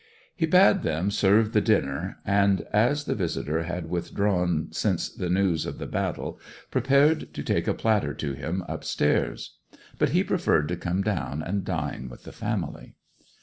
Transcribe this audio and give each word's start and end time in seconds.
He 0.35 0.47
bade 0.47 0.81
them 0.81 1.11
serve 1.11 1.53
the 1.53 1.61
dinner; 1.61 2.17
and, 2.25 2.61
as 2.73 3.03
the 3.03 3.13
visitor 3.13 3.61
had 3.65 3.87
withdrawn 3.87 4.69
since 4.71 5.07
the 5.07 5.29
news 5.29 5.63
of 5.67 5.77
the 5.77 5.85
battle, 5.85 6.39
prepared 6.71 7.31
to 7.35 7.43
take 7.43 7.67
a 7.67 7.75
platter 7.75 8.15
to 8.15 8.33
him 8.33 8.63
upstairs. 8.67 9.59
But 9.99 10.09
he 10.09 10.23
preferred 10.23 10.67
to 10.69 10.75
come 10.75 11.03
down 11.03 11.43
and 11.43 11.63
dine 11.63 12.09
with 12.09 12.23
the 12.23 12.31
family. 12.33 12.95